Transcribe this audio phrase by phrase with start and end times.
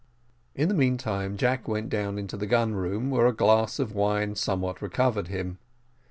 [0.55, 4.33] In the meantime Jack went down into the gun room, where a glass of wine
[4.33, 5.59] somewhat recovered him.